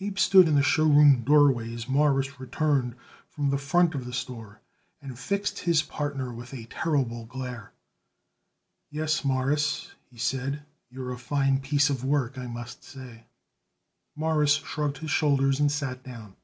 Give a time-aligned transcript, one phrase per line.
[0.00, 2.94] Abe stood in the show room doorway as Morris returned
[3.28, 4.62] from the front of the store
[5.02, 7.72] and fixed his partner with a terrible glare.
[8.90, 13.26] "Yes, Mawruss," he said, "you're a fine piece of work, I must say."
[14.14, 16.36] Morris shrugged his shoulders and sat down.